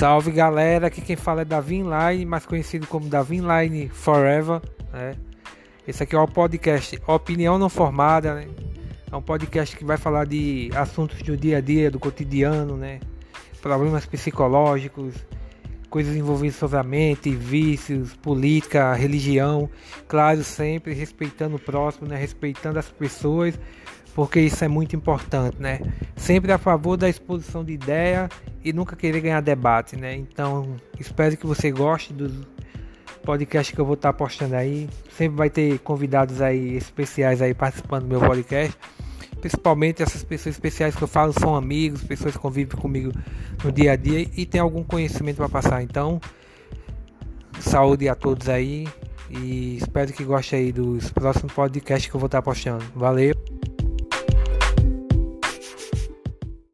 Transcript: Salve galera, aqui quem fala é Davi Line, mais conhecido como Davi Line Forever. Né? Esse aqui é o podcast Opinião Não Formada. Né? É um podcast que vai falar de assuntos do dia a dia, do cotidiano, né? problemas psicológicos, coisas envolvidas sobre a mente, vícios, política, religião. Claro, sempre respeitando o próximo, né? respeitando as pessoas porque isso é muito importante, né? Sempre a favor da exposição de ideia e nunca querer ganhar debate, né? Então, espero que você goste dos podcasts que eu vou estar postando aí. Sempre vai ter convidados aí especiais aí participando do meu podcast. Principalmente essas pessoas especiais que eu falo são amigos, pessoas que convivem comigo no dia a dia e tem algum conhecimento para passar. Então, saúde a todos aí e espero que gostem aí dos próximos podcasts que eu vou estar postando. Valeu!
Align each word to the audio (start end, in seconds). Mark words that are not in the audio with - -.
Salve 0.00 0.30
galera, 0.30 0.86
aqui 0.86 1.02
quem 1.02 1.14
fala 1.14 1.42
é 1.42 1.44
Davi 1.44 1.82
Line, 1.82 2.24
mais 2.24 2.46
conhecido 2.46 2.86
como 2.86 3.06
Davi 3.06 3.38
Line 3.38 3.90
Forever. 3.90 4.62
Né? 4.90 5.14
Esse 5.86 6.04
aqui 6.04 6.16
é 6.16 6.18
o 6.18 6.26
podcast 6.26 6.98
Opinião 7.06 7.58
Não 7.58 7.68
Formada. 7.68 8.34
Né? 8.36 8.48
É 9.12 9.14
um 9.14 9.20
podcast 9.20 9.76
que 9.76 9.84
vai 9.84 9.98
falar 9.98 10.24
de 10.24 10.70
assuntos 10.74 11.20
do 11.20 11.36
dia 11.36 11.58
a 11.58 11.60
dia, 11.60 11.90
do 11.90 11.98
cotidiano, 11.98 12.78
né? 12.78 12.98
problemas 13.60 14.06
psicológicos, 14.06 15.14
coisas 15.90 16.16
envolvidas 16.16 16.56
sobre 16.56 16.78
a 16.78 16.82
mente, 16.82 17.28
vícios, 17.28 18.14
política, 18.14 18.94
religião. 18.94 19.68
Claro, 20.08 20.42
sempre 20.42 20.94
respeitando 20.94 21.56
o 21.56 21.60
próximo, 21.60 22.08
né? 22.08 22.16
respeitando 22.16 22.78
as 22.78 22.88
pessoas 22.88 23.60
porque 24.14 24.40
isso 24.40 24.64
é 24.64 24.68
muito 24.68 24.96
importante, 24.96 25.56
né? 25.60 25.80
Sempre 26.16 26.52
a 26.52 26.58
favor 26.58 26.96
da 26.96 27.08
exposição 27.08 27.64
de 27.64 27.72
ideia 27.72 28.28
e 28.62 28.72
nunca 28.72 28.94
querer 28.96 29.20
ganhar 29.20 29.40
debate, 29.40 29.96
né? 29.96 30.14
Então, 30.14 30.76
espero 30.98 31.36
que 31.36 31.46
você 31.46 31.70
goste 31.70 32.12
dos 32.12 32.32
podcasts 33.24 33.74
que 33.74 33.80
eu 33.80 33.84
vou 33.84 33.94
estar 33.94 34.12
postando 34.12 34.56
aí. 34.56 34.88
Sempre 35.16 35.36
vai 35.36 35.50
ter 35.50 35.78
convidados 35.80 36.40
aí 36.40 36.76
especiais 36.76 37.40
aí 37.40 37.54
participando 37.54 38.02
do 38.02 38.08
meu 38.08 38.20
podcast. 38.20 38.76
Principalmente 39.40 40.02
essas 40.02 40.22
pessoas 40.22 40.54
especiais 40.54 40.94
que 40.94 41.02
eu 41.02 41.08
falo 41.08 41.32
são 41.32 41.56
amigos, 41.56 42.04
pessoas 42.04 42.34
que 42.34 42.40
convivem 42.40 42.78
comigo 42.78 43.10
no 43.64 43.72
dia 43.72 43.92
a 43.92 43.96
dia 43.96 44.28
e 44.36 44.44
tem 44.44 44.60
algum 44.60 44.84
conhecimento 44.84 45.36
para 45.36 45.48
passar. 45.48 45.82
Então, 45.82 46.20
saúde 47.58 48.08
a 48.08 48.14
todos 48.14 48.48
aí 48.48 48.86
e 49.30 49.78
espero 49.78 50.12
que 50.12 50.24
gostem 50.24 50.58
aí 50.58 50.72
dos 50.72 51.10
próximos 51.10 51.52
podcasts 51.52 52.10
que 52.10 52.14
eu 52.14 52.20
vou 52.20 52.26
estar 52.26 52.42
postando. 52.42 52.84
Valeu! 52.94 53.69